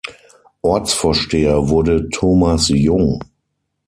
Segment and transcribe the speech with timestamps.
[0.63, 3.21] Ortsvorsteher wurde Thomas Jung.